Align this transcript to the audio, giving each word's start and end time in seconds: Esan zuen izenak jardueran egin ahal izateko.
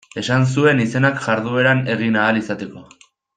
Esan 0.19 0.45
zuen 0.53 0.81
izenak 0.85 1.21
jardueran 1.25 1.83
egin 1.97 2.19
ahal 2.23 2.41
izateko. 2.43 2.83